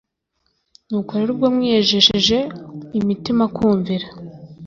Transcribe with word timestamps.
nuko 0.87 1.11
rero 1.17 1.31
ubwo 1.33 1.47
mwiyejesheje 1.55 2.37
imitima 2.99 3.43
kumvira 3.55 4.07